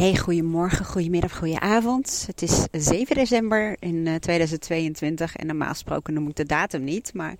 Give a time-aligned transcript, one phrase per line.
[0.00, 2.24] Hey, goedemorgen, goedemiddag, goedenavond.
[2.26, 7.36] Het is 7 december in 2022 en normaal gesproken noem ik de datum niet, maar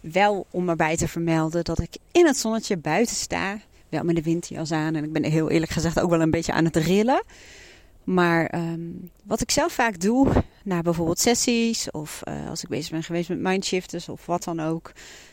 [0.00, 3.60] wel om erbij te vermelden dat ik in het zonnetje buiten sta.
[3.88, 6.52] Wel met de windjas aan en ik ben heel eerlijk gezegd ook wel een beetje
[6.52, 7.22] aan het rillen.
[8.04, 10.28] Maar um, wat ik zelf vaak doe,
[10.64, 14.60] na bijvoorbeeld sessies of uh, als ik bezig ben geweest met mindshifters of wat dan
[14.60, 14.92] ook.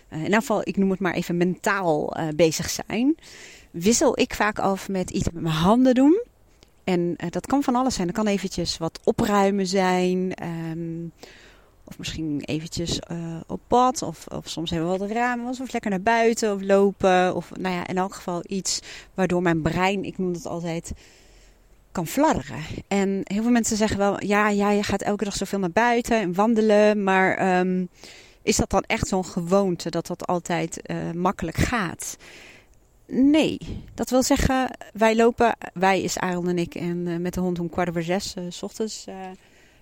[0.10, 3.16] Uh, in ieder geval, ik noem het maar even mentaal bezig zijn.
[3.72, 6.32] Wissel ik vaak af met iets met mijn handen doen.
[6.84, 8.08] En dat kan van alles zijn.
[8.08, 10.34] Dat kan eventjes wat opruimen zijn.
[10.72, 11.12] Um,
[11.84, 14.02] of misschien eventjes uh, op pad.
[14.02, 15.48] Of, of soms hebben we wat ramen.
[15.48, 17.36] Of lekker naar buiten of lopen.
[17.36, 18.80] Of nou ja, in elk geval iets
[19.14, 20.92] waardoor mijn brein, ik noem het altijd,
[21.92, 22.64] kan fladderen.
[22.88, 26.20] En heel veel mensen zeggen wel, ja, ja je gaat elke dag zoveel naar buiten
[26.20, 27.04] en wandelen.
[27.04, 27.90] Maar um,
[28.42, 32.18] is dat dan echt zo'n gewoonte dat dat altijd uh, makkelijk gaat?
[33.06, 33.58] Nee,
[33.94, 37.60] dat wil zeggen, wij lopen, wij is Aaron en ik, en uh, met de hond
[37.60, 39.16] om kwart over zes, uh, s ochtends, uh,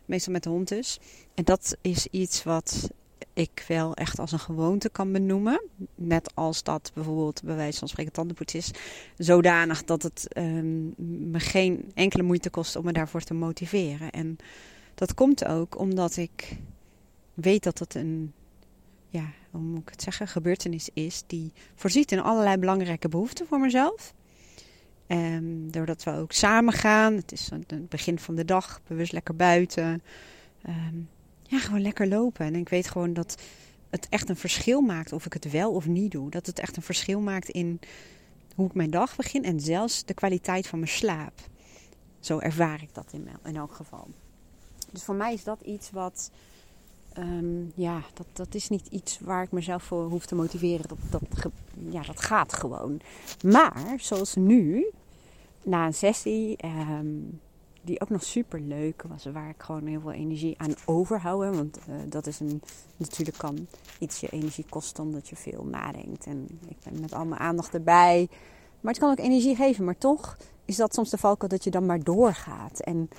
[0.06, 1.00] meestal met de hond dus.
[1.34, 2.90] En dat is iets wat
[3.34, 5.62] ik wel echt als een gewoonte kan benoemen.
[5.96, 8.72] Net als dat bijvoorbeeld bij wijze van spreken tandenpoets is.
[9.18, 10.94] Zodanig dat het um,
[11.32, 14.12] me geen enkele moeite kost om me daarvoor te motiveren.
[14.12, 14.38] En
[14.96, 16.58] dat komt ook omdat ik
[17.34, 18.34] weet dat het een
[19.10, 23.60] ja, hoe moet ik het zeggen, gebeurtenis is die voorziet in allerlei belangrijke behoeften voor
[23.60, 24.14] mezelf.
[25.08, 29.36] En doordat we ook samen gaan, het is het begin van de dag, bewust lekker
[29.36, 30.02] buiten.
[30.68, 31.10] Um,
[31.44, 32.46] ja, gewoon lekker lopen.
[32.46, 33.42] En ik weet gewoon dat
[33.90, 36.30] het echt een verschil maakt of ik het wel of niet doe.
[36.30, 37.80] Dat het echt een verschil maakt in
[38.56, 41.40] hoe ik mijn dag begin en zelfs de kwaliteit van mijn slaap.
[42.20, 44.08] Zo ervaar ik dat in, in elk geval.
[44.92, 46.32] Dus voor mij is dat iets wat
[47.18, 50.88] Um, ja, dat, dat is niet iets waar ik mezelf voor hoef te motiveren.
[50.88, 51.52] Dat, dat,
[51.90, 53.00] ja, dat gaat gewoon.
[53.44, 54.86] Maar zoals nu,
[55.64, 57.40] na een sessie, um,
[57.82, 61.56] die ook nog super leuk was, waar ik gewoon heel veel energie aan overhoud.
[61.56, 62.62] Want uh, dat is een,
[62.98, 63.68] natuurlijk kan
[64.00, 66.26] iets je energie kosten omdat je veel nadenkt.
[66.26, 68.28] En ik ben met al mijn aandacht erbij.
[68.82, 69.86] Maar het kan ook energie geven.
[69.86, 72.80] Maar toch is dat soms de valkuil dat je dan maar doorgaat.
[72.80, 73.10] En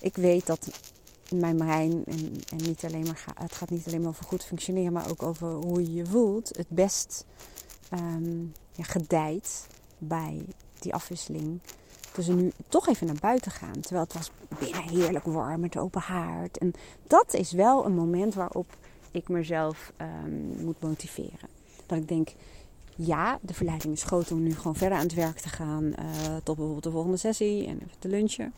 [0.00, 0.80] ik weet dat
[1.40, 4.92] mijn brein, en, en niet alleen maar het gaat niet alleen maar over goed functioneren,
[4.92, 7.26] maar ook over hoe je je voelt, het best
[7.92, 9.66] um, ja, gedijt
[9.98, 10.44] bij
[10.78, 11.60] die afwisseling.
[12.14, 13.80] Dus nu toch even naar buiten gaan.
[13.80, 16.58] Terwijl het was binnen heerlijk warm met open haard.
[16.58, 16.72] En
[17.06, 18.76] dat is wel een moment waarop
[19.10, 21.48] ik mezelf um, moet motiveren.
[21.86, 22.28] Dat ik denk,
[22.96, 25.84] ja, de verleiding is groot om nu gewoon verder aan het werk te gaan.
[25.84, 25.94] Uh,
[26.42, 28.52] tot bijvoorbeeld de volgende sessie en even te lunchen.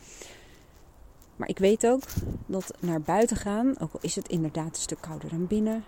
[1.35, 2.01] Maar ik weet ook
[2.45, 5.83] dat naar buiten gaan, ook al is het inderdaad een stuk kouder dan binnen,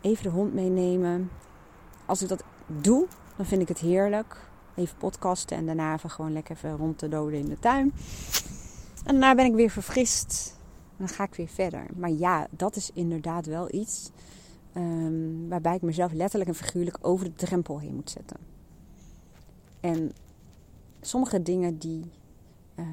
[0.00, 1.30] even de hond meenemen.
[2.06, 3.06] Als ik dat doe,
[3.36, 4.46] dan vind ik het heerlijk.
[4.74, 7.92] Even podcasten en daarna even gewoon lekker even rond te doden in de tuin.
[9.04, 10.56] En daarna ben ik weer verfrist.
[10.90, 11.86] En dan ga ik weer verder.
[11.96, 14.10] Maar ja, dat is inderdaad wel iets
[14.76, 18.36] um, waarbij ik mezelf letterlijk en figuurlijk over de drempel heen moet zetten.
[19.80, 20.12] En
[21.00, 22.10] sommige dingen die
[22.76, 22.86] uh,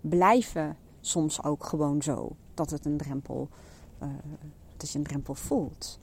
[0.00, 2.36] blijven soms ook gewoon zo.
[2.54, 3.48] Dat het een drempel,
[4.02, 4.08] uh,
[4.76, 5.98] dat je een drempel voelt.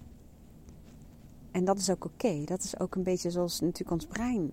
[1.52, 2.44] En dat is ook oké.
[2.46, 4.52] Dat is ook een beetje zoals natuurlijk ons brein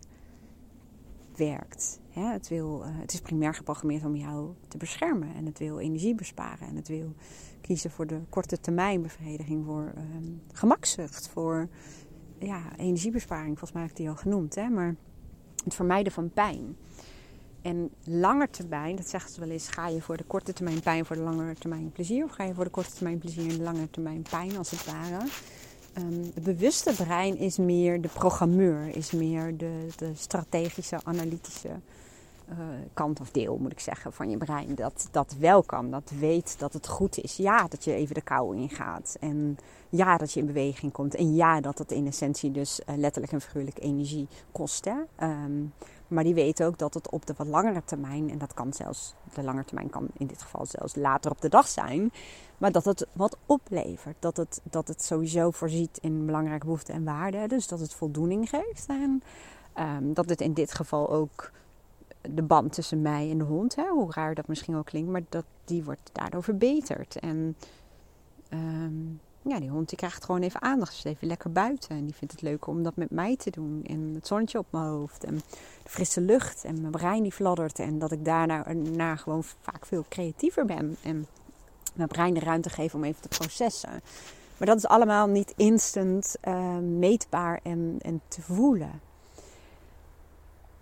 [1.36, 2.00] werkt.
[2.08, 5.34] Het, wil, uh, het is primair geprogrammeerd om jou te beschermen.
[5.34, 6.68] En het wil energie besparen.
[6.68, 7.14] En het wil
[7.60, 9.64] kiezen voor de korte termijn bevrediging.
[9.64, 10.02] Voor uh,
[10.52, 11.28] gemakzucht.
[11.28, 11.68] Voor
[12.38, 13.58] ja, energiebesparing.
[13.58, 14.54] Volgens mij heb ik die al genoemd.
[14.54, 14.68] Hè?
[14.68, 14.94] Maar
[15.64, 16.76] het vermijden van pijn.
[17.62, 21.06] En langer termijn, dat zeggen ze wel eens, ga je voor de korte termijn pijn
[21.06, 22.24] voor de lange termijn plezier?
[22.24, 24.84] Of ga je voor de korte termijn plezier en de lange termijn pijn, als het
[24.84, 25.24] ware?
[25.98, 31.68] Um, het bewuste brein is meer de programmeur, is meer de, de strategische, analytische
[32.50, 32.56] uh,
[32.94, 34.74] kant of deel, moet ik zeggen, van je brein.
[34.74, 37.36] Dat dat wel kan, dat weet dat het goed is.
[37.36, 39.16] Ja, dat je even de kou ingaat.
[39.20, 39.58] En
[39.88, 41.14] ja, dat je in beweging komt.
[41.14, 44.84] En ja, dat het in essentie dus uh, letterlijk en figuurlijk energie kost.
[44.84, 45.26] Hè?
[45.26, 45.72] Um,
[46.08, 49.14] maar die weten ook dat het op de wat langere termijn, en dat kan zelfs,
[49.34, 52.12] de lange termijn kan in dit geval zelfs later op de dag zijn,
[52.58, 54.16] maar dat het wat oplevert.
[54.18, 57.48] Dat het, dat het sowieso voorziet in belangrijke behoeften en waarden.
[57.48, 58.86] Dus dat het voldoening geeft.
[58.86, 59.22] En
[59.78, 61.50] um, dat het in dit geval ook
[62.20, 65.22] de band tussen mij en de hond, hè, hoe raar dat misschien ook klinkt, maar
[65.28, 67.18] dat, die wordt daardoor verbeterd.
[67.18, 67.56] En
[68.50, 70.94] um, ja, die hond die krijgt gewoon even aandacht.
[70.94, 71.90] Ze is even lekker buiten.
[71.90, 73.84] En die vindt het leuk om dat met mij te doen.
[73.86, 75.24] En het zonnetje op mijn hoofd.
[75.24, 75.34] En
[75.82, 76.64] de frisse lucht.
[76.64, 77.78] En mijn brein die fladdert.
[77.78, 80.96] En dat ik daarna na gewoon vaak veel creatiever ben.
[81.02, 81.26] En
[81.94, 84.02] mijn brein de ruimte geven om even te processen.
[84.56, 89.00] Maar dat is allemaal niet instant uh, meetbaar en, en te voelen.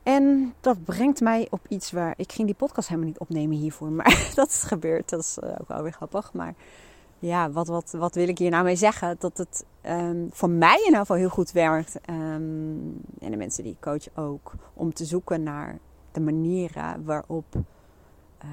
[0.03, 3.91] En dat brengt mij op iets waar ik ging die podcast helemaal niet opnemen hiervoor,
[3.91, 5.08] maar dat is gebeurd.
[5.08, 6.32] Dat is ook wel weer grappig.
[6.32, 6.55] Maar
[7.18, 9.16] ja, wat, wat, wat wil ik hier nou mee zeggen?
[9.18, 12.00] Dat het um, voor mij in ieder geval heel goed werkt.
[12.10, 14.54] Um, en de mensen die ik coach ook.
[14.74, 15.78] Om te zoeken naar
[16.12, 17.54] de manieren waarop
[18.44, 18.50] uh,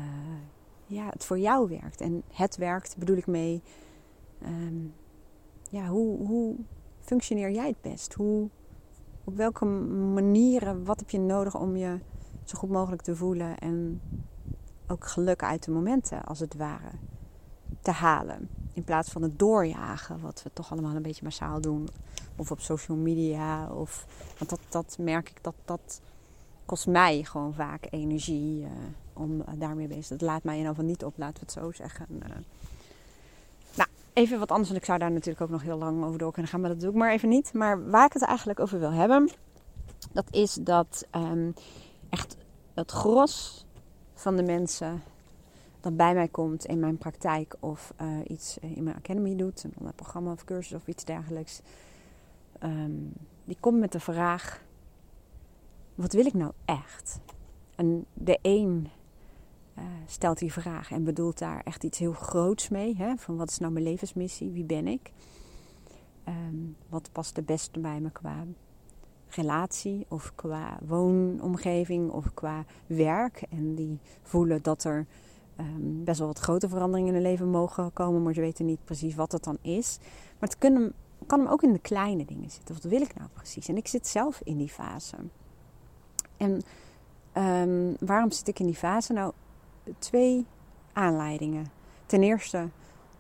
[0.86, 2.01] ja, het voor jou werkt.
[2.01, 3.62] En het werkt, bedoel ik mee.
[4.45, 4.94] Um,
[5.69, 6.56] ja, hoe, hoe
[7.00, 8.13] functioneer jij het best?
[8.13, 8.50] Hoe,
[9.24, 12.00] op welke manieren, wat heb je nodig om je
[12.44, 14.01] zo goed mogelijk te voelen en
[14.88, 16.92] ook geluk uit de momenten, als het ware,
[17.83, 18.50] te halen.
[18.74, 21.88] In plaats van het doorjagen, wat we toch allemaal een beetje massaal doen.
[22.35, 23.68] Of op social media.
[23.68, 24.06] Of,
[24.38, 26.01] want dat, dat merk ik, dat, dat
[26.65, 28.69] kost mij gewoon vaak energie uh,
[29.13, 31.39] om uh, daarmee bezig te Dat laat mij in ieder geval niet op, laten we
[31.39, 32.06] het zo zeggen.
[32.09, 32.19] Uh,
[33.75, 36.31] nou, even wat anders, want ik zou daar natuurlijk ook nog heel lang over door
[36.31, 36.62] kunnen gaan.
[36.62, 37.53] Maar dat doe ik maar even niet.
[37.53, 39.30] Maar waar ik het eigenlijk over wil hebben,
[40.12, 41.53] dat is dat um,
[42.09, 42.38] echt
[42.74, 43.65] het gros
[44.13, 45.03] van de mensen
[45.83, 49.94] dat bij mij komt in mijn praktijk of uh, iets in mijn academy doet, een
[49.95, 51.62] programma of cursus of iets dergelijks,
[52.63, 53.13] um,
[53.44, 54.63] die komt met de vraag:
[55.95, 57.19] wat wil ik nou echt?
[57.75, 58.88] En de een
[59.77, 63.15] uh, stelt die vraag en bedoelt daar echt iets heel groots mee, hè?
[63.18, 65.12] van wat is nou mijn levensmissie, wie ben ik?
[66.27, 68.45] Um, wat past het beste bij me qua
[69.30, 73.44] relatie of qua woonomgeving of qua werk?
[73.50, 75.06] En die voelen dat er
[75.60, 78.86] um, best wel wat grote veranderingen in hun leven mogen komen, maar ze weten niet
[78.86, 79.98] precies wat het dan is.
[80.40, 80.94] Maar het kunnen,
[81.28, 82.76] kan hem ook in de kleine dingen zitten.
[82.76, 83.68] Wat wil ik nou precies?
[83.68, 85.16] En ik zit zelf in die fase.
[86.38, 86.62] En
[87.38, 89.14] um, waarom zit ik in die fase?
[89.14, 89.34] Nou,
[90.00, 90.46] twee
[90.94, 91.66] aanleidingen.
[92.06, 92.70] Ten eerste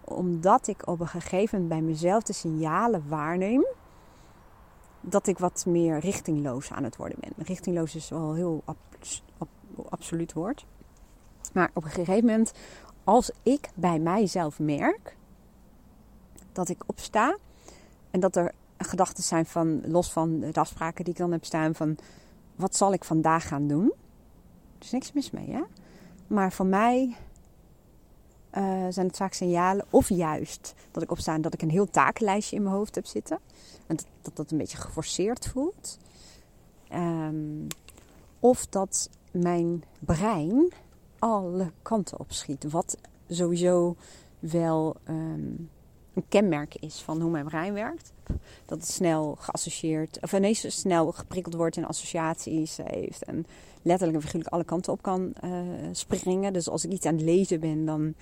[0.03, 3.65] omdat ik op een gegeven moment bij mezelf de signalen waarneem
[5.01, 7.45] dat ik wat meer richtingloos aan het worden ben.
[7.45, 8.77] Richtingloos is wel heel ab
[9.37, 9.47] ab
[9.89, 10.65] absoluut woord.
[11.53, 12.51] Maar op een gegeven moment,
[13.03, 15.17] als ik bij mijzelf merk
[16.51, 17.37] dat ik opsta
[18.11, 21.75] en dat er gedachten zijn van, los van de afspraken die ik dan heb staan,
[21.75, 21.97] van
[22.55, 23.93] wat zal ik vandaag gaan doen?
[24.77, 25.61] Er is niks mis mee, hè?
[26.27, 27.15] Maar voor mij
[28.57, 31.89] uh, zijn het vaak signalen, of juist dat ik opsta en dat ik een heel
[31.89, 33.39] takenlijstje in mijn hoofd heb zitten.
[33.87, 35.97] En dat dat, een beetje geforceerd voelt.
[36.93, 37.67] Um,
[38.39, 40.73] of dat mijn brein
[41.23, 42.71] alle kanten op schiet.
[42.71, 42.97] Wat
[43.29, 43.95] sowieso
[44.39, 45.69] wel um,
[46.13, 48.11] een kenmerk is van hoe mijn brein werkt.
[48.65, 53.23] Dat het snel geassocieerd, of ineens snel geprikkeld wordt in associaties heeft.
[53.23, 53.45] En
[53.81, 55.51] letterlijk en figuurlijk alle kanten op kan uh,
[55.91, 56.53] springen.
[56.53, 58.13] Dus als ik iets aan het lezen ben, dan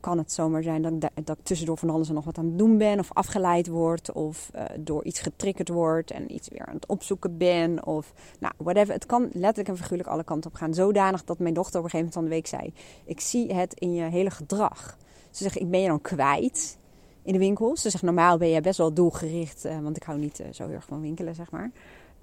[0.00, 2.58] kan het zomaar zijn dat, dat ik tussendoor van alles en nog wat aan het
[2.58, 2.98] doen ben.
[2.98, 4.12] Of afgeleid word.
[4.12, 6.10] Of uh, door iets getriggerd word.
[6.10, 7.86] En iets weer aan het opzoeken ben.
[7.86, 8.94] Of nou, whatever.
[8.94, 10.74] Het kan letterlijk en figuurlijk alle kanten op gaan.
[10.74, 12.72] Zodanig dat mijn dochter op een gegeven moment van de week zei.
[13.04, 14.96] Ik zie het in je hele gedrag.
[15.30, 16.78] Ze zegt, ik ben je dan kwijt
[17.22, 17.76] in de winkel.
[17.76, 19.66] Ze zegt, normaal ben je best wel doelgericht.
[19.66, 21.70] Uh, want ik hou niet uh, zo heel erg van winkelen, zeg maar.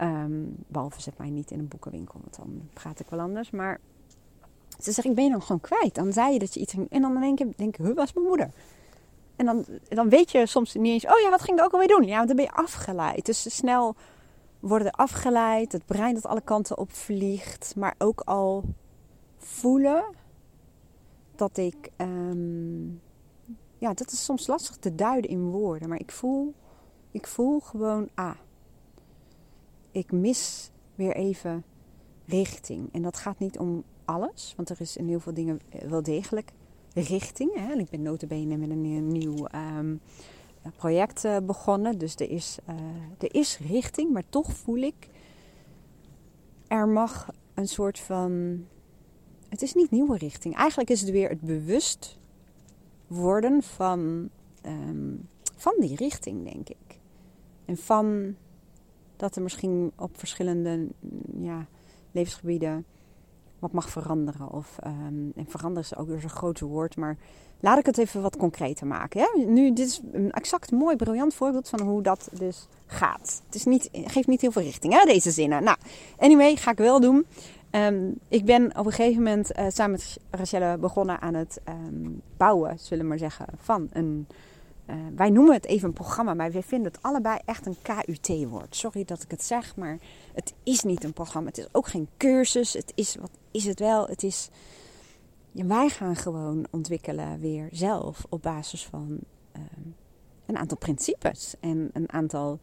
[0.02, 2.20] Um, behalve zet mij niet in een boekenwinkel.
[2.22, 3.50] Want dan praat ik wel anders.
[3.50, 3.80] Maar
[4.80, 5.96] ze zegt, ik ben je dan gewoon kwijt.
[5.96, 6.74] Dan zei je dat je iets.
[6.90, 8.52] En dan denk ik, denk ik, huh, was mijn moeder?
[9.36, 11.06] En dan, dan weet je soms niet eens...
[11.06, 12.04] Oh ja, wat ging ik ook alweer doen?
[12.04, 13.26] Ja, want dan ben je afgeleid.
[13.26, 13.96] Dus snel
[14.60, 15.72] worden afgeleid.
[15.72, 17.74] Het brein dat alle kanten op vliegt.
[17.76, 18.64] Maar ook al
[19.38, 20.04] voelen
[21.36, 21.90] dat ik...
[21.98, 23.02] Um,
[23.78, 25.90] ja, dat is soms lastig te duiden in woorden.
[25.90, 26.54] Maar ik voel,
[27.12, 28.10] ik voel gewoon...
[28.16, 28.38] Ah,
[29.92, 31.64] ik mis weer even
[32.26, 32.94] richting.
[32.94, 36.04] En dat gaat niet om alles, want er is in heel veel dingen eh, wel
[36.04, 36.52] degelijk
[36.94, 37.54] richting.
[37.56, 37.74] Hè?
[37.74, 39.48] ik ben notabene met een nieuw
[39.78, 40.00] um,
[40.76, 42.76] project uh, begonnen, dus er is, uh,
[43.18, 45.10] er is richting, maar toch voel ik
[46.68, 48.64] er mag een soort van.
[49.50, 50.56] Het is niet nieuwe richting.
[50.56, 52.18] Eigenlijk is het weer het bewust
[53.08, 54.30] worden van,
[54.66, 57.00] um, van die richting, denk ik.
[57.66, 58.36] En van
[59.16, 60.88] dat er misschien op verschillende
[61.40, 61.68] ja,
[62.12, 62.86] levensgebieden
[63.60, 64.52] wat mag veranderen.
[64.52, 67.18] Of, um, en veranderen is ook weer zo'n groot woord, maar
[67.60, 69.22] laat ik het even wat concreter maken.
[69.22, 69.46] Hè?
[69.46, 73.42] Nu, dit is een exact mooi, briljant voorbeeld van hoe dat dus gaat.
[73.46, 75.64] Het is niet, geeft niet heel veel richting, hè, deze zinnen.
[75.64, 75.78] Nou,
[76.18, 77.26] anyway, ga ik wel doen.
[77.72, 82.22] Um, ik ben op een gegeven moment uh, samen met Rachelle begonnen aan het um,
[82.38, 84.28] bouwen, zullen we maar zeggen, van een
[84.90, 88.76] uh, wij noemen het even een programma, maar wij vinden het allebei echt een KUT-woord.
[88.76, 89.98] Sorry dat ik het zeg, maar
[90.34, 91.48] het is niet een programma.
[91.48, 92.74] Het is ook geen cursus.
[92.74, 94.08] Het is, wat is het wel?
[94.08, 94.50] Het is,
[95.52, 99.20] wij gaan gewoon ontwikkelen weer zelf op basis van
[99.56, 99.62] uh,
[100.46, 102.60] een aantal principes en een aantal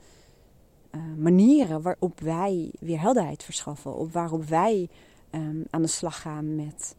[1.17, 3.95] manieren waarop wij weer helderheid verschaffen.
[3.95, 4.89] Op waarop wij
[5.31, 6.97] ehm, aan de slag gaan met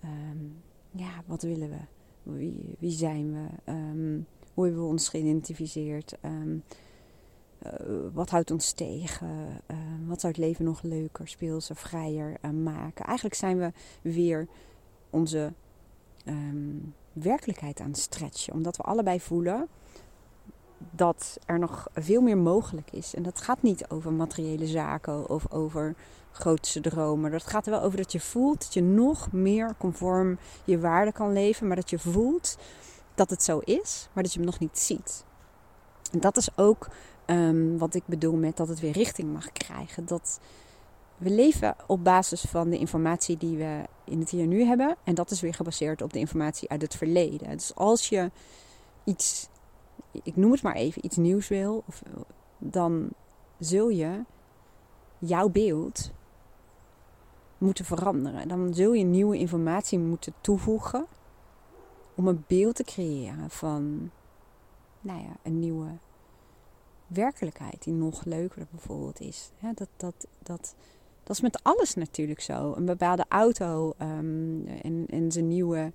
[0.00, 0.44] ehm,
[0.90, 1.80] ja, wat willen we?
[2.22, 3.72] Wie, wie zijn we?
[4.54, 6.16] hoe hebben we ons geïdentificeerd?
[7.66, 7.72] Uh,
[8.12, 9.62] wat houdt ons tegen?
[10.06, 13.04] wat zou het leven nog leuker, speelser, vrijer maken?
[13.04, 13.72] Eigenlijk zijn we
[14.02, 14.48] weer
[15.10, 15.52] onze
[17.12, 18.52] werkelijkheid aan het stretchen.
[18.52, 19.68] Omdat we allebei voelen
[20.90, 23.14] dat er nog veel meer mogelijk is.
[23.14, 25.94] En dat gaat niet over materiële zaken of over
[26.30, 27.30] grootste dromen.
[27.30, 31.12] Dat gaat er wel over dat je voelt dat je nog meer conform je waarde
[31.12, 32.58] kan leven, maar dat je voelt
[33.14, 35.24] dat het zo is, maar dat je hem nog niet ziet.
[36.12, 36.88] En dat is ook
[37.28, 40.06] ehm, wat ik bedoel met dat het weer richting mag krijgen.
[40.06, 40.40] Dat
[41.16, 44.96] we leven op basis van de informatie die we in het hier nu hebben.
[45.04, 47.50] En dat is weer gebaseerd op de informatie uit het verleden.
[47.50, 48.30] Dus als je
[49.04, 49.48] iets
[50.12, 52.02] ik noem het maar even, iets nieuws wil, of,
[52.58, 53.08] dan
[53.58, 54.24] zul je
[55.18, 56.10] jouw beeld
[57.58, 58.48] moeten veranderen.
[58.48, 61.06] Dan zul je nieuwe informatie moeten toevoegen
[62.14, 64.10] om een beeld te creëren van
[65.00, 65.88] nou ja, een nieuwe
[67.08, 69.50] werkelijkheid die nog leuker bijvoorbeeld is.
[69.74, 70.74] dat, dat, dat,
[71.22, 72.74] dat is met alles natuurlijk zo.
[72.76, 74.66] Een bepaalde auto um,
[75.10, 75.92] en, zijn nieuwe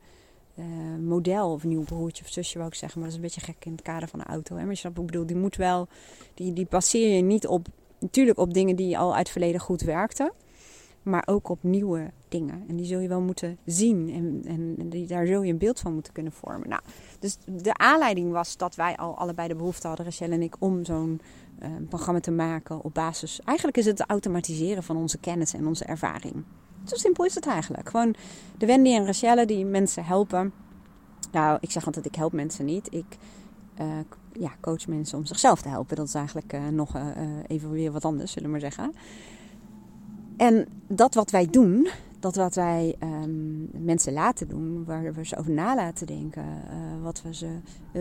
[0.55, 0.65] uh,
[0.99, 2.99] model of nieuw broertje of zusje wou ik zeggen.
[2.99, 4.55] Maar dat is een beetje gek in het kader van een auto.
[4.55, 4.61] Hè?
[4.61, 5.87] Maar je snapt ik bedoel, die moet wel,
[6.33, 7.67] die, die baseer je niet op,
[7.99, 10.31] natuurlijk op dingen die al uit het verleden goed werkten.
[11.03, 12.63] Maar ook op nieuwe dingen.
[12.67, 14.09] En die zul je wel moeten zien.
[14.13, 14.41] En,
[14.77, 16.69] en die, daar zul je een beeld van moeten kunnen vormen.
[16.69, 16.81] Nou,
[17.19, 20.85] dus de aanleiding was dat wij al allebei de behoefte hadden, Rachel en ik, om
[20.85, 21.21] zo'n
[21.61, 23.41] uh, programma te maken op basis.
[23.45, 26.43] Eigenlijk is het het automatiseren van onze kennis en onze ervaring.
[26.85, 27.89] Zo simpel is het eigenlijk.
[27.89, 28.15] Gewoon
[28.57, 30.53] de Wendy en Rachelle die mensen helpen.
[31.31, 32.93] Nou, ik zeg altijd, ik help mensen niet.
[32.93, 33.17] Ik
[33.79, 33.85] uh,
[34.33, 35.95] ja, coach mensen om zichzelf te helpen.
[35.95, 36.95] Dat is eigenlijk uh, nog
[37.47, 38.93] even weer wat anders, zullen we maar zeggen.
[40.43, 41.87] En dat wat wij doen,
[42.19, 46.45] dat wat wij um, mensen laten doen, waar we ze over na laten denken,
[47.01, 47.47] wat we ze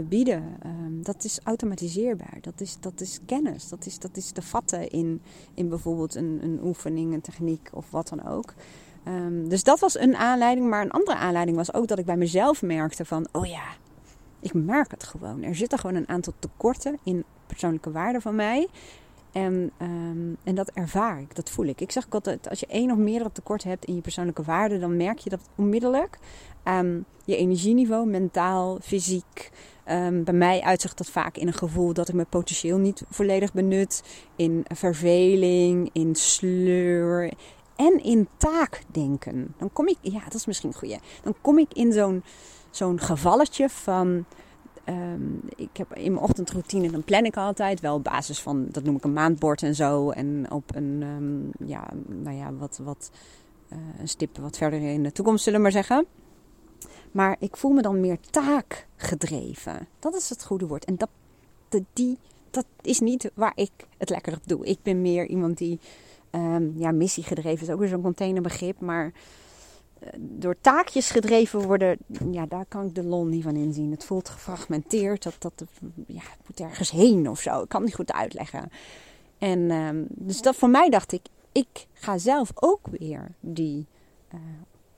[0.08, 2.38] bieden, um, dat is automatiseerbaar.
[2.40, 3.68] Dat is, dat is kennis.
[3.68, 5.22] Dat is, dat is te vatten in,
[5.54, 8.54] in bijvoorbeeld een, een oefening, een techniek of wat dan ook.
[9.08, 10.68] Um, dus dat was een aanleiding.
[10.68, 13.64] Maar een andere aanleiding was ook dat ik bij mezelf merkte van, oh ja,
[14.40, 15.42] ik merk het gewoon.
[15.42, 18.68] Er zitten gewoon een aantal tekorten in persoonlijke waarden van mij.
[19.32, 21.80] En, um, en dat ervaar ik, dat voel ik.
[21.80, 24.96] Ik zeg altijd, als je één of meerdere tekorten hebt in je persoonlijke waarden, dan
[24.96, 26.18] merk je dat onmiddellijk
[26.62, 29.50] aan je energieniveau, mentaal, fysiek.
[29.90, 33.52] Um, bij mij uitzicht dat vaak in een gevoel dat ik mijn potentieel niet volledig
[33.52, 34.02] benut.
[34.36, 37.32] In verveling, in sleur,
[37.76, 39.54] en in taakdenken.
[39.58, 40.98] Dan kom ik, ja, dat is misschien een goeie.
[41.22, 42.22] Dan kom ik in zo'n
[42.70, 44.24] zo'n gevalletje van.
[44.88, 48.84] Um, ik heb in mijn ochtendroutine, dan plan ik altijd wel op basis van, dat
[48.84, 50.10] noem ik een maandbord en zo.
[50.10, 53.10] En op een, um, ja, nou ja, wat, wat,
[53.72, 56.06] uh, een stip wat verder in de toekomst, zullen we maar zeggen.
[57.10, 59.88] Maar ik voel me dan meer taakgedreven.
[59.98, 60.84] Dat is het goede woord.
[60.84, 61.10] En dat,
[61.92, 62.18] die,
[62.50, 64.66] dat is niet waar ik het lekker op doe.
[64.66, 65.80] Ik ben meer iemand die
[66.34, 68.80] Um, ja, missiegedreven is ook weer zo'n containerbegrip.
[68.80, 69.12] Maar
[70.18, 71.98] door taakjes gedreven worden,
[72.30, 73.90] ja, daar kan ik de lol niet van inzien.
[73.90, 75.22] Het voelt gefragmenteerd.
[75.22, 75.64] Dat, dat
[76.06, 77.62] ja, het moet ergens heen of zo.
[77.62, 78.70] Ik kan het niet goed uitleggen.
[79.38, 83.86] En um, dus dat voor mij dacht ik, ik ga zelf ook weer die
[84.34, 84.40] uh,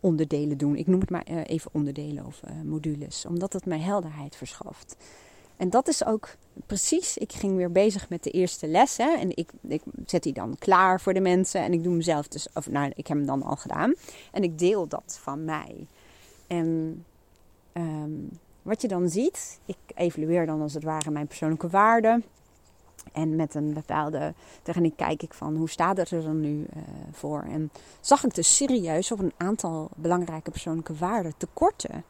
[0.00, 0.76] onderdelen doen.
[0.76, 3.26] Ik noem het maar uh, even onderdelen of modules.
[3.26, 4.96] Omdat het mij helderheid verschaft.
[5.56, 6.28] En dat is ook
[6.66, 7.16] precies.
[7.16, 8.98] Ik ging weer bezig met de eerste les.
[8.98, 11.60] En ik, ik zet die dan klaar voor de mensen.
[11.60, 12.48] En ik doe hem zelf dus.
[12.54, 13.94] Of nou, ik heb hem dan al gedaan.
[14.32, 15.86] En ik deel dat van mij.
[16.46, 17.04] En
[17.72, 19.58] um, wat je dan ziet.
[19.64, 22.24] Ik evalueer dan als het ware mijn persoonlijke waarden.
[23.12, 26.82] En met een bepaalde techniek kijk ik van hoe staat het er dan nu uh,
[27.12, 27.42] voor.
[27.50, 27.70] En
[28.00, 32.04] zag ik dus serieus op een aantal belangrijke persoonlijke waarden tekorten.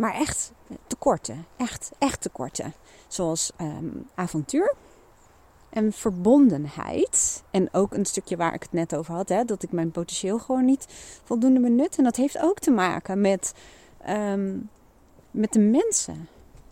[0.00, 0.52] Maar echt
[0.86, 1.46] tekorten.
[1.56, 2.74] Echt, echt tekorten.
[3.08, 4.74] Zoals um, avontuur
[5.70, 7.42] en verbondenheid.
[7.50, 9.28] En ook een stukje waar ik het net over had.
[9.28, 10.86] Hè, dat ik mijn potentieel gewoon niet
[11.24, 11.96] voldoende benut.
[11.96, 13.54] En dat heeft ook te maken met,
[14.08, 14.68] um,
[15.30, 16.28] met de mensen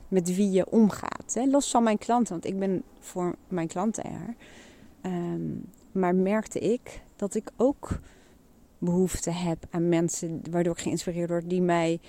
[0.08, 1.35] met wie je omgaat.
[1.35, 1.44] Hè.
[1.44, 2.32] Los van mijn klanten.
[2.32, 4.35] Want ik ben voor mijn klanten er.
[5.02, 7.99] Um, maar merkte ik dat ik ook
[8.78, 12.00] behoefte heb aan mensen waardoor ik geïnspireerd word die mij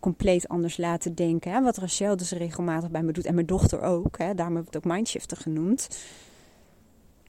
[0.00, 1.52] compleet anders laten denken.
[1.52, 1.62] Hè?
[1.62, 3.26] Wat Rachel dus regelmatig bij me doet.
[3.26, 4.18] En mijn dochter ook.
[4.18, 4.34] Hè?
[4.34, 5.88] Daarom heb ik het ook mindshifter genoemd.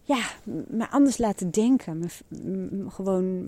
[0.06, 0.22] Ja,
[0.68, 2.00] me anders laten denken.
[2.00, 3.46] Me, gewoon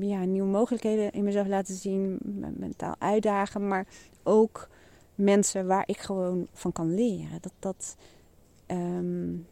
[0.00, 2.18] ja, nieuwe mogelijkheden in mezelf laten zien.
[2.56, 3.68] Mentaal uitdagen.
[3.68, 3.86] Maar
[4.22, 4.68] ook
[5.14, 7.38] mensen waar ik gewoon van kan leren.
[7.40, 7.96] Dat, dat,
[8.66, 9.46] um,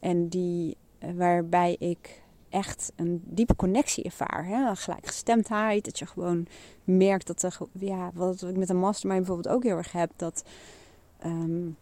[0.00, 2.22] En die, eh, waarbij ik
[2.54, 4.44] echt een diepe connectie ervaar.
[4.46, 4.74] Hè?
[4.74, 5.84] Gelijkgestemdheid.
[5.84, 6.46] Dat je gewoon
[6.84, 10.44] merkt dat er, ja, wat ik met een mastermind bijvoorbeeld ook heel erg heb, dat
[11.24, 11.76] um,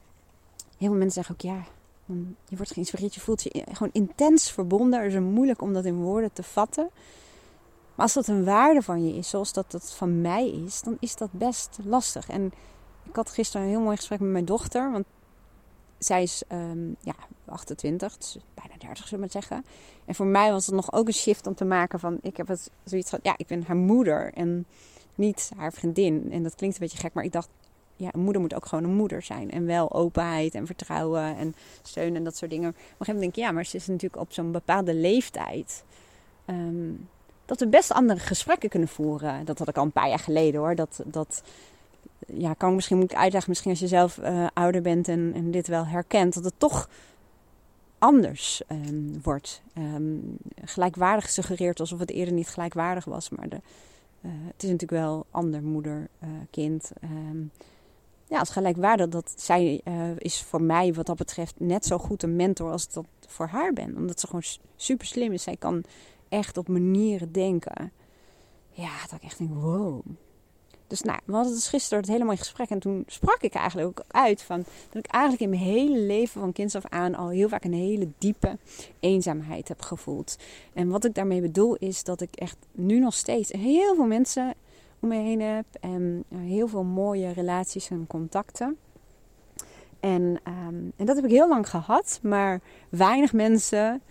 [0.79, 1.65] heel veel mensen zeggen ook ja,
[2.49, 5.01] je wordt geïnspireerd, je voelt je gewoon intens verbonden.
[5.01, 6.91] Er is moeilijk om dat in woorden te vatten.
[7.95, 10.97] Maar als dat een waarde van je is, zoals dat dat van mij is, dan
[11.01, 12.29] is dat best lastig.
[12.29, 12.53] En
[13.05, 15.05] ik had gisteren een heel mooi gesprek met mijn dochter, want
[16.05, 19.65] zij is um, ja, 28, dus bijna 30 zullen we zeggen.
[20.05, 22.49] En voor mij was het nog ook een shift om te maken van, ik heb
[22.49, 24.67] het zoiets van, ja, ik ben haar moeder en
[25.15, 26.29] niet haar vriendin.
[26.31, 27.49] En dat klinkt een beetje gek, maar ik dacht,
[27.97, 29.51] ja, een moeder moet ook gewoon een moeder zijn.
[29.51, 32.71] En wel openheid en vertrouwen en steun en dat soort dingen.
[32.71, 34.95] Maar op een gegeven moment denk ik, ja, maar ze is natuurlijk op zo'n bepaalde
[34.95, 35.85] leeftijd.
[36.45, 36.91] Ehm,
[37.45, 39.45] dat we best andere gesprekken kunnen voeren.
[39.45, 40.75] Dat had ik al een paar jaar geleden hoor.
[40.75, 41.43] Dat, dat
[42.27, 45.51] ja, kan misschien moet ik uitleggen, misschien als je zelf uh, ouder bent en, en
[45.51, 46.89] dit wel herkent, dat het toch
[47.99, 49.63] anders um, wordt.
[49.79, 53.29] Um, gelijkwaardig gesuggereerd alsof het eerder niet gelijkwaardig was.
[53.29, 53.61] Maar de,
[54.21, 56.93] uh, het is natuurlijk wel ander moeder, uh, kind.
[57.05, 57.51] Um,
[58.29, 59.81] ja, als gelijkwaardig dat zij
[60.19, 63.73] is voor mij wat dat betreft net zo goed een mentor als dat voor haar
[63.73, 63.97] ben.
[63.97, 64.43] Omdat ze gewoon
[64.77, 65.43] super slim is.
[65.43, 65.85] Zij kan
[66.29, 67.93] echt op manieren denken.
[68.71, 70.05] Ja, dat ik echt denk, wow.
[70.93, 72.71] Dus nou, we hadden dus gisteren het hele mooie gesprek.
[72.71, 76.41] En toen sprak ik eigenlijk ook uit van dat ik eigenlijk in mijn hele leven
[76.41, 78.59] van kinds af aan al heel vaak een hele diepe
[79.01, 80.37] eenzaamheid heb gevoeld.
[80.73, 84.55] En wat ik daarmee bedoel is dat ik echt nu nog steeds heel veel mensen
[85.01, 85.65] om me heen heb.
[85.81, 88.79] En heel veel mooie relaties en contacten.
[90.01, 92.19] En, um, en dat heb ik heel lang gehad.
[92.23, 94.03] Maar weinig mensen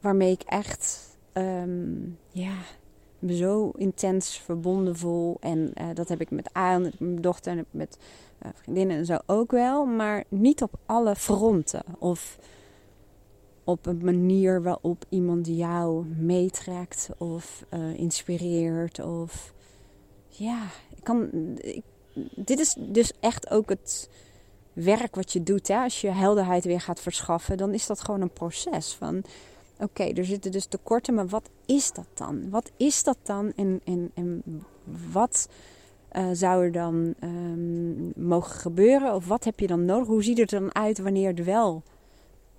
[0.00, 2.54] waarmee ik echt um, ja,
[3.18, 5.36] me zo intens verbonden voel.
[5.40, 7.98] En uh, dat heb ik met Aan, mijn dochter en met
[8.42, 9.86] uh, vriendinnen en zo ook wel.
[9.86, 11.82] Maar niet op alle fronten.
[11.98, 12.38] Of
[13.64, 19.00] op een manier waarop iemand jou meetrekt of uh, inspireert.
[19.00, 19.52] Of
[20.28, 20.62] ja,
[20.96, 21.28] ik kan.
[22.34, 24.10] Dit is dus echt ook het
[24.72, 25.68] werk wat je doet.
[25.68, 25.76] Hè?
[25.82, 29.22] Als je helderheid weer gaat verschaffen, dan is dat gewoon een proces van
[29.80, 32.50] Oké, er zitten dus tekorten, maar wat is dat dan?
[32.50, 34.42] Wat is dat dan en, en, en
[35.12, 35.48] wat
[36.12, 39.14] uh, zou er dan um, mogen gebeuren?
[39.14, 40.06] Of wat heb je dan nodig?
[40.06, 41.82] Hoe ziet het er dan uit wanneer het wel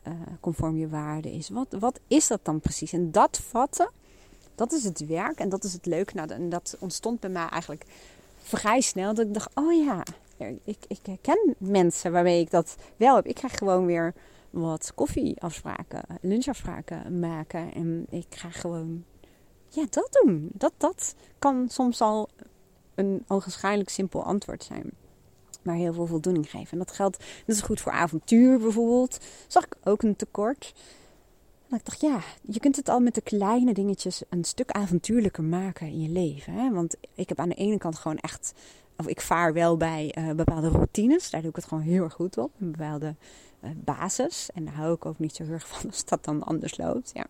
[0.08, 1.50] uh, conform je waarde is?
[1.50, 2.94] Wat, wat is dat dan precies?
[2.94, 3.92] En dat vatten,
[4.56, 6.16] dat is het werk en dat is het leuke.
[6.16, 7.86] Nou, en dat ontstond bij mij eigenlijk
[8.38, 9.14] vrij snel.
[9.14, 10.04] Dat ik dacht, oh ja,
[10.64, 13.26] ik, ik ken mensen waarmee ik dat wel heb.
[13.26, 14.14] Ik krijg gewoon weer
[14.50, 17.74] wat koffieafspraken, lunchafspraken maken.
[17.74, 19.04] En ik ga gewoon
[19.70, 20.50] ja, dat doen.
[20.54, 22.30] Dat, dat kan soms al
[22.96, 24.92] een ogenschijnlijk simpel antwoord zijn.
[25.62, 26.72] Maar heel veel voldoening geven.
[26.72, 29.18] En dat geldt, dat is goed voor avontuur bijvoorbeeld.
[29.48, 30.74] Zag ik ook een tekort.
[31.70, 35.44] En ik dacht, ja, je kunt het al met de kleine dingetjes een stuk avontuurlijker
[35.44, 36.54] maken in je leven.
[36.54, 36.72] Hè?
[36.72, 38.54] Want ik heb aan de ene kant gewoon echt,
[39.00, 41.30] of ik vaar wel bij uh, bepaalde routines.
[41.30, 42.52] Daar doe ik het gewoon heel erg goed op.
[42.60, 43.16] Een bepaalde
[43.64, 44.50] uh, basis.
[44.54, 47.12] En daar hou ik ook niet zo heel erg van als dat dan anders loopt.
[47.14, 47.26] Ja.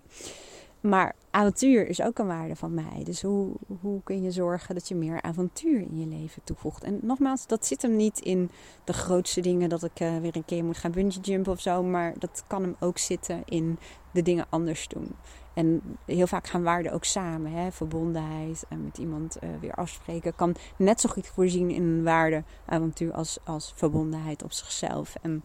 [0.81, 3.03] Maar avontuur is ook een waarde van mij.
[3.03, 3.51] Dus hoe,
[3.81, 6.83] hoe kun je zorgen dat je meer avontuur in je leven toevoegt?
[6.83, 8.49] En nogmaals, dat zit hem niet in
[8.83, 11.83] de grootste dingen dat ik uh, weer een keer moet gaan bungee jumpen of zo.
[11.83, 13.79] Maar dat kan hem ook zitten in
[14.13, 15.15] de dingen anders doen.
[15.59, 17.51] En heel vaak gaan waarden ook samen.
[17.51, 17.71] Hè?
[17.71, 22.43] Verbondenheid en met iemand uh, weer afspreken kan net zo goed voorzien in een waarde
[22.65, 25.15] avontuur als, als verbondenheid op zichzelf.
[25.21, 25.43] En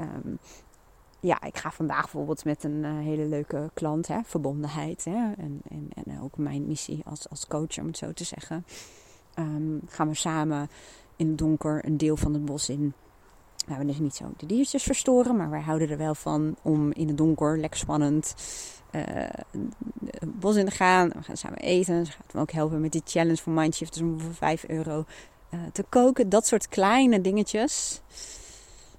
[0.00, 0.38] Um,
[1.20, 5.04] ja, ik ga vandaag bijvoorbeeld met een uh, hele leuke klant, hè, verbondenheid.
[5.04, 8.64] Hè, en, en, en ook mijn missie als, als coach, om het zo te zeggen.
[9.38, 10.68] Um, gaan we samen
[11.16, 12.92] in het donker een deel van het bos in.
[13.64, 16.92] We hebben dus niet zo de diertjes verstoren, maar wij houden er wel van om
[16.92, 18.34] in het donker, lekker spannend,
[18.90, 21.08] het bos in te gaan.
[21.08, 22.06] We gaan samen eten.
[22.06, 25.04] Ze gaat me ook helpen met die challenge van Mindshift, dus om voor 5 euro
[25.50, 26.28] uh, te koken.
[26.28, 28.00] Dat soort kleine dingetjes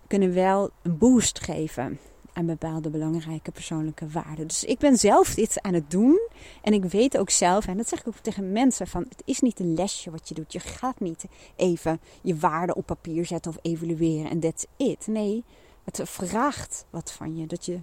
[0.08, 2.00] kunnen wel een boost geven
[2.36, 4.48] aan bepaalde belangrijke persoonlijke waarden.
[4.48, 6.20] Dus ik ben zelf dit aan het doen.
[6.62, 9.40] En ik weet ook zelf, en dat zeg ik ook tegen mensen: van het is
[9.40, 10.54] niet een lesje wat je doet.
[10.54, 15.08] Je gaat niet even je waarden op papier zetten of evalueren en that's it.
[15.08, 15.44] Nee,
[15.84, 17.46] het vraagt wat van je.
[17.48, 17.80] Dat je,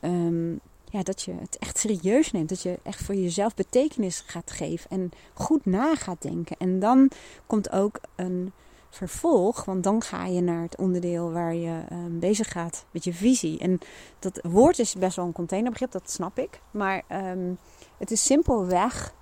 [0.00, 2.48] um, ja, dat je het echt serieus neemt.
[2.48, 6.56] Dat je echt voor jezelf betekenis gaat geven en goed na gaat denken.
[6.58, 7.10] En dan
[7.46, 8.52] komt ook een
[8.90, 9.64] vervolg.
[9.64, 13.58] Want dan ga je naar het onderdeel waar je um, bezig gaat met je visie.
[13.58, 13.78] En
[14.18, 16.60] dat woord is best wel een containerbegrip, dat snap ik.
[16.70, 17.58] Maar um,
[17.98, 19.14] het is simpelweg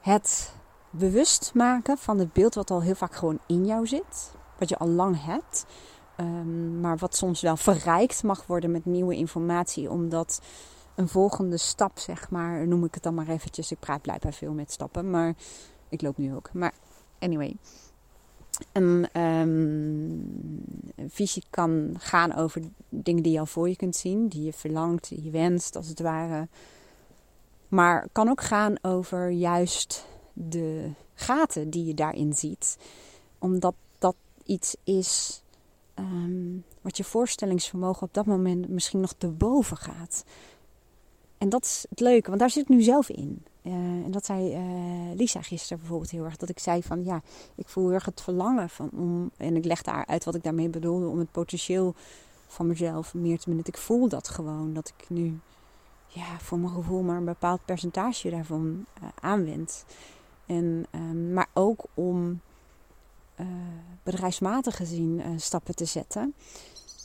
[0.00, 0.54] het
[0.90, 4.32] bewust maken van het beeld wat al heel vaak gewoon in jou zit.
[4.58, 5.66] Wat je al lang hebt.
[6.16, 10.40] Ehm, maar wat soms wel verrijkt mag worden met nieuwe informatie, omdat
[10.94, 13.70] een volgende stap, zeg maar, noem ik het dan maar eventjes.
[13.70, 15.34] Ik praat blijkbaar veel met stappen, maar
[15.88, 16.52] ik loop nu ook.
[16.52, 16.72] Maar
[17.18, 17.56] anyway,
[18.72, 20.32] een um,
[21.08, 25.08] visie kan gaan over dingen die je al voor je kunt zien, die je verlangt,
[25.08, 26.48] die je wenst, als het ware.
[27.68, 32.76] Maar kan ook gaan over juist de gaten die je daarin ziet.
[33.38, 35.42] Omdat dat iets is
[35.98, 40.24] um, wat je voorstellingsvermogen op dat moment misschien nog te boven gaat.
[41.38, 43.44] En dat is het leuke, want daar zit ik nu zelf in.
[43.62, 46.36] Uh, en dat zei uh, Lisa gisteren bijvoorbeeld heel erg.
[46.36, 47.22] Dat ik zei van ja,
[47.54, 49.30] ik voel heel erg het verlangen van om.
[49.36, 51.06] En ik leg daar uit wat ik daarmee bedoelde.
[51.06, 51.94] Om het potentieel
[52.46, 53.72] van mezelf meer te benutten.
[53.72, 54.74] Ik voel dat gewoon.
[54.74, 55.38] Dat ik nu
[56.06, 59.84] ja, voor mijn gevoel maar een bepaald percentage daarvan uh, aanwend.
[60.46, 62.40] En, um, maar ook om
[64.02, 66.34] bedrijfsmatig gezien stappen te zetten.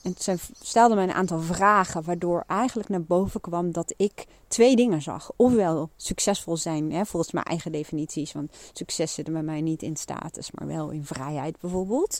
[0.03, 4.75] En ze stelde mij een aantal vragen, waardoor eigenlijk naar boven kwam dat ik twee
[4.75, 5.31] dingen zag.
[5.35, 8.31] Ofwel succesvol zijn, hè, volgens mijn eigen definities.
[8.31, 12.19] Want succes zit er bij mij niet in status, maar wel in vrijheid bijvoorbeeld.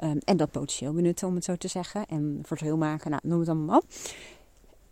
[0.00, 2.06] Um, en dat potentieel benutten, om het zo te zeggen.
[2.06, 3.84] En verschil maken, nou, noem het allemaal op.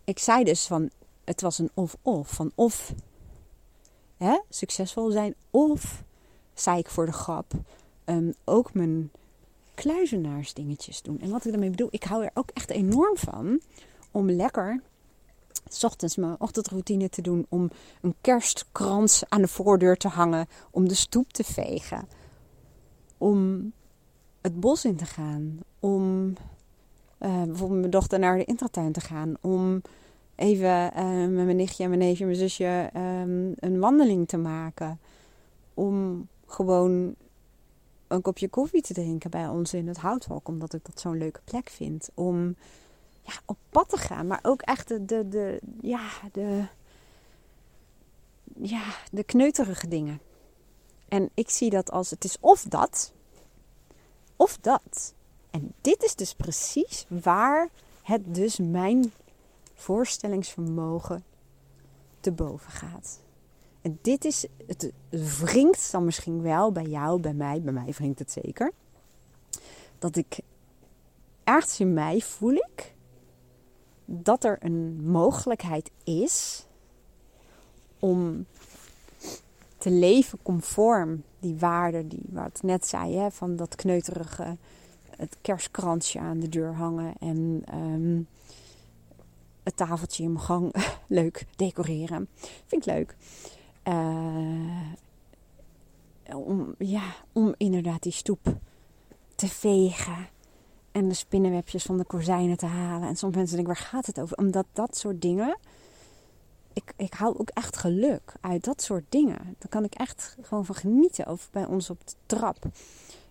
[0.03, 0.89] Ik zei dus van,
[1.23, 2.29] het was een of-of.
[2.29, 2.93] Van of
[4.17, 6.03] hè, succesvol zijn, of,
[6.53, 7.53] zei ik voor de grap,
[8.05, 9.11] um, ook mijn
[9.75, 11.19] kluizenaarsdingetjes doen.
[11.19, 13.59] En wat ik daarmee bedoel, ik hou er ook echt enorm van
[14.11, 14.81] om lekker
[15.69, 17.45] s ochtends mijn ochtendroutine te doen.
[17.49, 17.69] Om
[18.01, 20.47] een kerstkrans aan de voordeur te hangen.
[20.71, 22.07] Om de stoep te vegen.
[23.17, 23.71] Om
[24.41, 25.59] het bos in te gaan.
[25.79, 26.27] Om
[27.19, 29.33] uh, bijvoorbeeld mijn dochter naar de intratuin te gaan.
[29.41, 29.81] Om
[30.35, 34.37] even uh, met mijn nichtje en mijn neefje en mijn zusje um, een wandeling te
[34.37, 34.99] maken.
[35.73, 37.15] Om gewoon
[38.15, 40.47] een kopje koffie te drinken bij ons in het houtvalk.
[40.47, 42.09] Omdat ik dat zo'n leuke plek vind.
[42.13, 42.55] Om
[43.21, 44.27] ja, op pad te gaan.
[44.27, 46.65] Maar ook echt de, de, de, ja, de,
[48.55, 50.19] ja, de kneuterige dingen.
[51.07, 53.13] En ik zie dat als het is of dat.
[54.35, 55.13] Of dat.
[55.51, 57.69] En dit is dus precies waar
[58.01, 59.13] het dus mijn
[59.73, 61.23] voorstellingsvermogen
[62.19, 63.19] te boven gaat.
[63.85, 68.19] En dit is, het wringt dan misschien wel bij jou, bij mij, bij mij wringt
[68.19, 68.71] het zeker.
[69.99, 70.39] Dat ik
[71.43, 72.93] ergens in mij voel ik
[74.05, 76.65] dat er een mogelijkheid is
[77.99, 78.45] om
[79.77, 84.57] te leven conform die waarden die wat net zei, hè, van dat kneuterige,
[85.09, 88.27] het kerstkransje aan de deur hangen en um,
[89.63, 90.75] het tafeltje in mijn gang
[91.07, 92.27] leuk decoreren.
[92.65, 93.15] Vind ik leuk.
[93.87, 94.91] Uh,
[96.35, 98.57] om, ja, om inderdaad die stoep
[99.35, 100.27] te vegen.
[100.91, 103.07] En de spinnenwebjes van de kozijnen te halen.
[103.07, 104.37] En soms mensen denken, waar gaat het over?
[104.37, 105.57] Omdat dat soort dingen...
[106.73, 109.55] Ik, ik haal ook echt geluk uit dat soort dingen.
[109.57, 111.27] Daar kan ik echt gewoon van genieten.
[111.27, 112.65] Of bij ons op de trap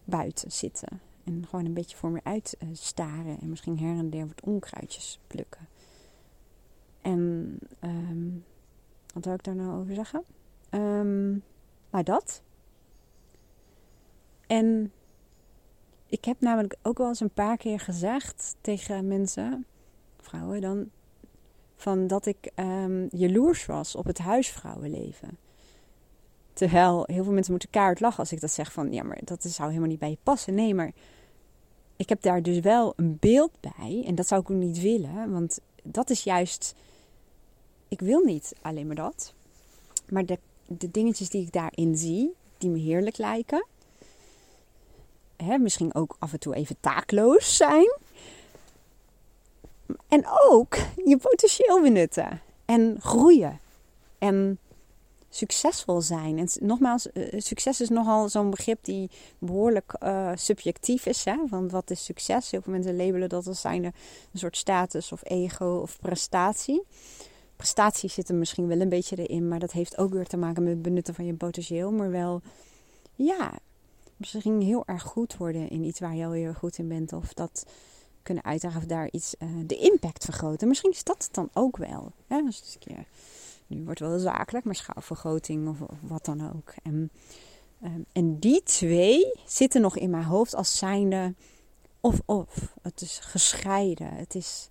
[0.04, 1.00] buiten zitten.
[1.24, 3.40] En gewoon een beetje voor me uit uh, staren.
[3.40, 5.68] En misschien her en der wat onkruidjes plukken.
[7.00, 8.44] En um,
[9.14, 10.24] wat wil ik daar nou over zeggen?
[10.74, 11.42] Um,
[11.90, 12.42] maar dat.
[14.46, 14.92] En
[16.06, 19.66] ik heb namelijk ook wel eens een paar keer gezegd tegen mensen,
[20.20, 20.90] vrouwen dan,
[21.76, 25.38] van dat ik um, jaloers was op het huisvrouwenleven.
[26.52, 29.42] Terwijl heel veel mensen moeten kaart lachen als ik dat zeg van, ja, maar dat
[29.42, 30.54] zou helemaal niet bij je passen.
[30.54, 30.92] Nee, maar
[31.96, 35.32] ik heb daar dus wel een beeld bij en dat zou ik ook niet willen,
[35.32, 36.74] want dat is juist,
[37.88, 39.34] ik wil niet alleen maar dat.
[40.08, 43.66] Maar de de dingetjes die ik daarin zie, die me heerlijk lijken.
[45.37, 47.96] Hè, misschien ook af en toe even taakloos zijn.
[50.09, 52.40] En ook je potentieel benutten.
[52.64, 53.61] En groeien.
[54.18, 54.59] En
[55.31, 56.38] succesvol zijn.
[56.38, 61.24] En nogmaals, uh, succes is nogal zo'n begrip die behoorlijk uh, subjectief is.
[61.24, 61.37] Hè?
[61.48, 62.50] Want wat is succes?
[62.50, 63.92] Heel veel mensen labelen dat als zijnde
[64.33, 66.83] een soort status of ego of prestatie
[67.56, 70.62] prestatie zit er misschien wel een beetje erin, maar dat heeft ook weer te maken
[70.62, 71.92] met het benutten van je potentieel.
[71.92, 72.40] Maar wel,
[73.14, 73.58] ja,
[74.16, 77.12] misschien heel erg goed worden in iets waar je al heel goed in bent.
[77.12, 77.66] Of dat
[78.22, 80.68] kunnen uitdragen of daar iets, uh, de impact vergroten.
[80.68, 82.12] Misschien is dat dan ook wel.
[82.26, 82.42] Hè?
[82.42, 83.04] Dus, ja,
[83.66, 86.74] nu wordt het wel zakelijk, maar schaalvergroting of, wat dan ook.
[86.82, 87.10] En,
[87.84, 91.34] um, en die twee zitten nog in mijn hoofd als zijnde
[92.00, 92.74] of-of.
[92.82, 94.14] Het is gescheiden.
[94.14, 94.68] Het is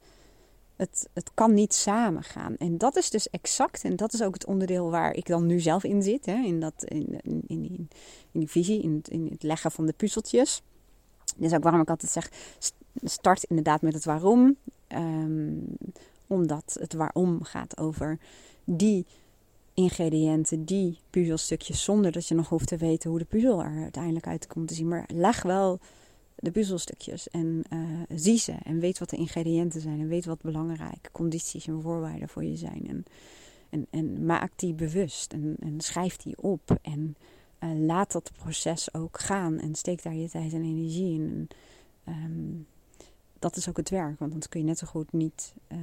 [0.76, 2.58] het, het kan niet samen gaan.
[2.58, 5.60] En dat is dus exact, en dat is ook het onderdeel waar ik dan nu
[5.60, 7.90] zelf in zit, hè, in, dat, in, in, in,
[8.32, 10.62] in die visie, in het, in het leggen van de puzzeltjes.
[11.36, 12.32] Dus ook waarom ik altijd zeg,
[13.04, 14.58] start inderdaad met het waarom.
[14.88, 15.58] Ehm,
[16.28, 18.20] omdat het waarom gaat over
[18.64, 19.06] die
[19.74, 24.28] ingrediënten, die puzzelstukjes, zonder dat je nog hoeft te weten hoe de puzzel er uiteindelijk
[24.28, 24.88] uit komt te zien.
[24.88, 25.80] Maar leg wel
[26.44, 27.80] de puzzelstukjes en uh,
[28.16, 32.30] zie ze en weet wat de ingrediënten zijn en weet wat belangrijke condities en voorwaarden
[32.30, 32.88] voor je zijn.
[32.88, 33.06] En,
[33.70, 37.16] en, en maak die bewust en, en schrijf die op en
[37.60, 41.50] uh, laat dat proces ook gaan en steek daar je tijd en energie in.
[42.04, 42.68] En, um,
[43.40, 45.78] dat is ook het werk, want dan kun je net zo goed niet uh,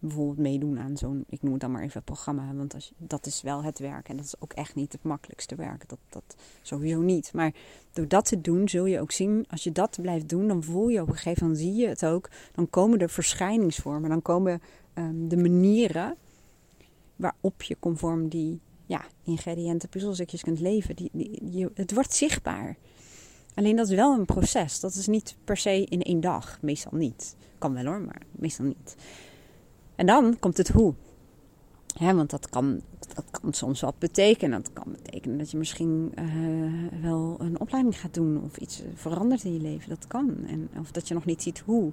[0.00, 3.42] bijvoorbeeld meedoen aan zo'n, ik noem het dan maar even programma, want als dat is
[3.42, 5.88] wel het werk en dat is ook echt niet het makkelijkste werk.
[5.88, 7.32] Dat, dat sowieso niet.
[7.32, 7.54] Maar
[7.92, 10.88] door dat te doen zul je ook zien, als je dat blijft doen, dan voel
[10.88, 14.62] je op een gegeven moment, zie je het ook, dan komen de verschijningsvormen, dan komen
[14.94, 16.16] um, de manieren
[17.16, 20.96] waarop je conform die ja, ingrediënten, puzzelstukjes kunt leven.
[20.96, 21.10] Die,
[21.42, 22.76] die, het wordt zichtbaar.
[23.54, 24.80] Alleen dat is wel een proces.
[24.80, 26.58] Dat is niet per se in één dag.
[26.62, 27.36] Meestal niet.
[27.58, 28.96] Kan wel hoor, maar meestal niet.
[30.00, 30.94] En dan komt het hoe.
[31.98, 32.80] want dat kan,
[33.14, 34.62] dat kan soms wat betekenen.
[34.62, 39.44] Dat kan betekenen dat je misschien uh, wel een opleiding gaat doen of iets verandert
[39.44, 39.88] in je leven.
[39.88, 40.44] Dat kan.
[40.46, 41.92] En, of dat je nog niet ziet hoe.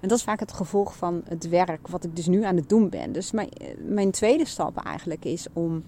[0.00, 2.68] En dat is vaak het gevolg van het werk wat ik dus nu aan het
[2.68, 3.12] doen ben.
[3.12, 3.48] Dus mijn,
[3.78, 5.84] mijn tweede stap eigenlijk is om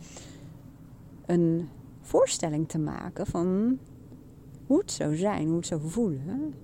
[1.26, 1.68] een
[2.00, 3.78] voorstelling te maken van
[4.66, 6.54] hoe het zou zijn, hoe het zou voelen.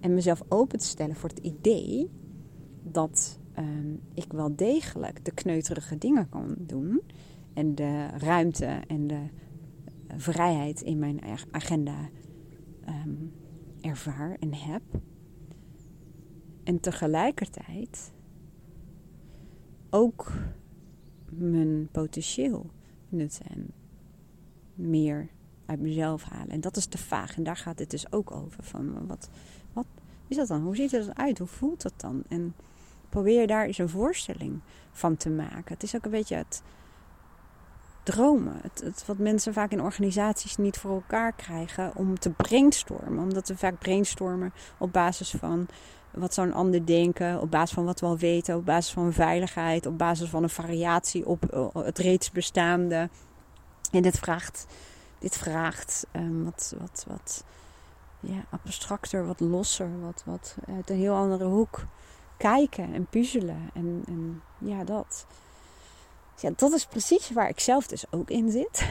[0.00, 2.10] En mezelf open te stellen voor het idee
[2.82, 3.64] dat uh,
[4.14, 7.00] ik wel degelijk de kneuterige dingen kan doen.
[7.54, 9.22] En de ruimte en de
[10.16, 12.08] vrijheid in mijn agenda
[12.88, 13.32] um,
[13.80, 14.82] ervaar en heb.
[16.64, 18.12] En tegelijkertijd
[19.90, 20.32] ook
[21.30, 22.70] mijn potentieel
[23.08, 23.70] nutten en
[24.74, 25.28] meer
[25.66, 26.48] uit mezelf halen.
[26.48, 27.36] En dat is te vaag.
[27.36, 28.64] En daar gaat het dus ook over.
[28.64, 29.28] Van wat,
[29.72, 29.86] wat
[30.28, 30.62] is dat dan?
[30.62, 31.38] Hoe ziet het eruit?
[31.38, 32.22] Hoe voelt dat dan?
[32.28, 32.54] En
[33.08, 34.60] probeer daar eens een voorstelling
[34.92, 35.74] van te maken.
[35.74, 36.62] Het is ook een beetje het
[38.02, 38.58] dromen.
[38.62, 43.22] Het, het, wat mensen vaak in organisaties niet voor elkaar krijgen om te brainstormen.
[43.22, 45.66] Omdat we vaak brainstormen op basis van
[46.10, 49.12] wat zou een ander denken, op basis van wat we al weten, op basis van
[49.12, 53.08] veiligheid, op basis van een variatie op eh, het reeds bestaande.
[53.92, 54.66] En dit vraagt,
[55.18, 57.44] dit vraagt um, wat, wat, wat
[58.20, 61.84] ja, abstracter, wat losser, wat, wat uit een heel andere hoek
[62.36, 63.70] kijken en puzzelen.
[63.74, 65.26] En, en ja, dat.
[66.40, 68.88] Ja, dat is precies waar ik zelf dus ook in zit.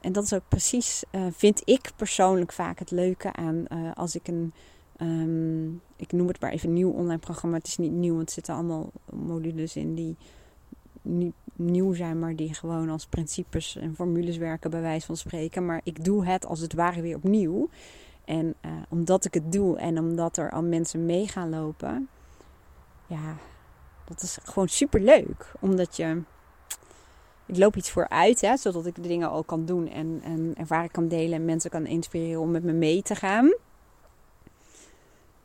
[0.00, 4.14] En dat is ook precies, uh, vind ik persoonlijk vaak het leuke aan uh, als
[4.14, 4.52] ik een
[5.02, 7.56] Um, ik noem het maar even nieuw online programma.
[7.56, 10.16] Het is niet nieuw, want er zitten allemaal modules in die
[11.02, 15.66] niet nieuw zijn, maar die gewoon als principes en formules werken, bij wijze van spreken.
[15.66, 17.68] Maar ik doe het als het ware weer opnieuw.
[18.24, 22.08] En uh, omdat ik het doe en omdat er al mensen mee gaan lopen,
[23.10, 23.36] ja,
[24.04, 25.52] dat is gewoon super leuk.
[25.60, 26.22] Omdat je.
[27.46, 30.92] Ik loop iets vooruit, hè, zodat ik de dingen al kan doen en, en ervaring
[30.92, 33.52] kan delen en mensen kan inspireren om met me mee te gaan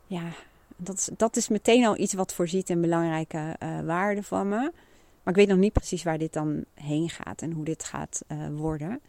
[0.07, 0.31] ja,
[0.75, 4.71] dat is, dat is meteen al iets wat voorziet in belangrijke uh, waarden van me.
[5.23, 8.21] Maar ik weet nog niet precies waar dit dan heen gaat en hoe dit gaat
[8.27, 9.01] uh, worden.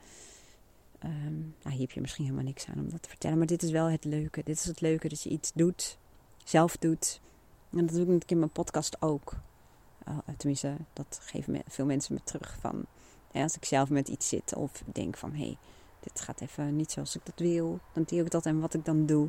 [1.05, 3.38] Um, nou, hier heb je misschien helemaal niks aan om dat te vertellen.
[3.38, 4.42] Maar dit is wel het leuke.
[4.45, 5.99] Dit is het leuke dat je iets doet,
[6.45, 7.21] zelf doet.
[7.77, 9.33] En dat doe ik natuurlijk in mijn podcast ook.
[10.09, 12.85] Uh, tenminste, dat geven veel mensen me terug van.
[13.31, 15.57] Ja, als ik zelf met iets zit of denk van hé, hey,
[16.01, 18.85] dit gaat even niet zoals ik dat wil, dan deel ik dat en wat ik
[18.85, 19.29] dan doe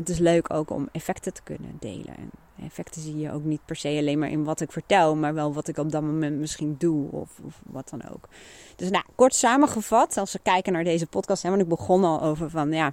[0.00, 2.16] het is leuk ook om effecten te kunnen delen.
[2.16, 2.30] En
[2.64, 5.52] effecten zie je ook niet per se alleen maar in wat ik vertel, maar wel
[5.52, 8.28] wat ik op dat moment misschien doe of, of wat dan ook.
[8.76, 12.22] Dus nou, kort samengevat, als we kijken naar deze podcast, hebben we ik begon al
[12.22, 12.92] over van ja,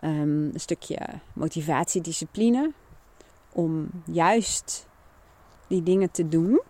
[0.00, 0.98] um, een stukje
[1.32, 2.72] motivatie, discipline.
[3.52, 4.86] Om juist
[5.66, 6.60] die dingen te doen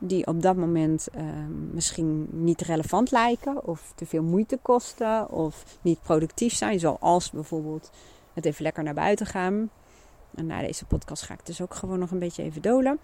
[0.00, 1.22] die op dat moment uh,
[1.72, 6.80] misschien niet relevant lijken of te veel moeite kosten of niet productief zijn.
[6.80, 7.90] Zoals bijvoorbeeld
[8.32, 9.70] het even lekker naar buiten gaan.
[10.34, 12.98] En na deze podcast ga ik dus ook gewoon nog een beetje even dolen.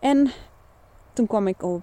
[0.00, 0.30] En
[1.12, 1.82] toen kwam ik op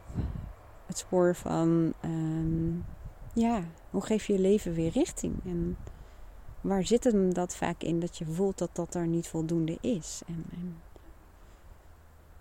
[0.86, 2.86] het spoor van, um,
[3.34, 5.36] ja, hoe geef je je leven weer richting?
[5.46, 5.78] En
[6.62, 10.22] waar zit hem dat vaak in dat je voelt dat dat er niet voldoende is?
[10.28, 10.82] En, en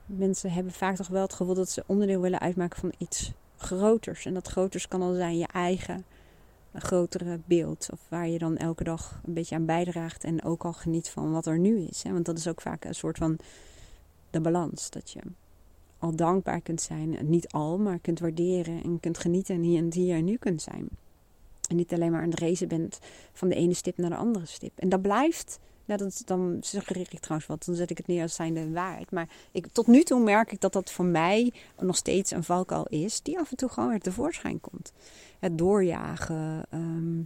[0.06, 4.26] mensen hebben vaak toch wel het gevoel dat ze onderdeel willen uitmaken van iets groters.
[4.26, 6.04] En dat groters kan al zijn je eigen
[6.74, 7.88] grotere beeld.
[7.92, 11.32] Of waar je dan elke dag een beetje aan bijdraagt en ook al geniet van
[11.32, 12.02] wat er nu is.
[12.02, 13.38] Want dat is ook vaak een soort van
[14.30, 14.90] de balans.
[14.90, 15.20] Dat je
[15.98, 17.18] al dankbaar kunt zijn.
[17.28, 20.62] Niet al, maar kunt waarderen en kunt genieten en hier en hier en nu kunt
[20.62, 20.88] zijn.
[21.68, 22.98] En niet alleen maar aan het bent
[23.32, 24.78] van de ene stip naar de andere stip.
[24.78, 25.58] En dat blijft.
[25.84, 27.64] Nou, dat, dan suggereer ik trouwens wat.
[27.64, 29.10] Dan zet ik het neer als zijnde waarheid.
[29.10, 32.86] Maar ik, tot nu toe merk ik dat dat voor mij nog steeds een valkuil
[32.86, 33.22] is.
[33.22, 34.92] Die af en toe gewoon weer tevoorschijn komt.
[35.38, 36.66] Het doorjagen.
[36.70, 37.20] Ehm,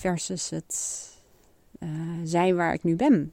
[0.00, 1.08] versus het
[1.78, 1.88] uh,
[2.24, 3.32] zijn waar ik nu ben.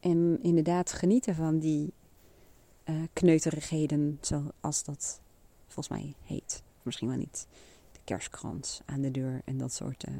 [0.00, 1.92] En inderdaad genieten van die
[2.84, 5.20] uh, kneuterigheden, zoals dat
[5.66, 6.62] volgens mij heet.
[6.82, 7.46] Misschien wel niet.
[8.06, 10.14] Kerstkrans aan de deur en dat soort uh,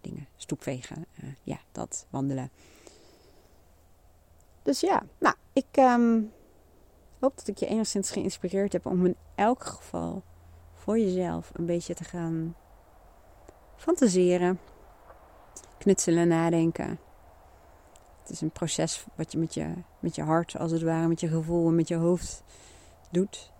[0.00, 0.26] dingen.
[0.36, 1.06] Stoepvegen,
[1.42, 2.50] ja, dat, wandelen.
[4.62, 6.32] Dus ja, nou, ik um,
[7.20, 10.22] hoop dat ik je enigszins geïnspireerd heb om in elk geval
[10.74, 12.56] voor jezelf een beetje te gaan
[13.76, 14.58] fantaseren
[15.78, 16.98] knutselen, nadenken.
[18.20, 21.20] Het is een proces wat je met je, met je hart, als het ware, met
[21.20, 22.42] je gevoel en met je hoofd
[23.10, 23.52] doet.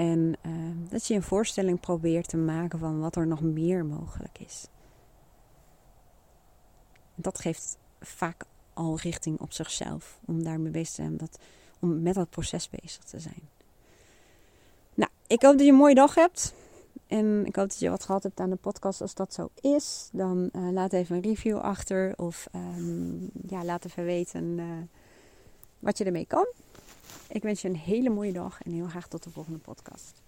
[0.00, 0.52] En uh,
[0.90, 4.66] dat je een voorstelling probeert te maken van wat er nog meer mogelijk is.
[7.14, 10.20] Dat geeft vaak al richting op zichzelf.
[10.24, 11.16] Om daarmee bezig te zijn.
[11.16, 11.38] Dat,
[11.80, 13.48] om met dat proces bezig te zijn.
[14.94, 16.54] Nou, ik hoop dat je een mooie dag hebt.
[17.06, 19.00] En ik hoop dat je wat gehad hebt aan de podcast.
[19.00, 22.12] Als dat zo is, dan uh, laat even een review achter.
[22.16, 24.64] Of um, ja, laat even weten uh,
[25.78, 26.46] wat je ermee kan.
[27.32, 30.22] Ik wens je een hele mooie dag en heel graag tot de volgende podcast.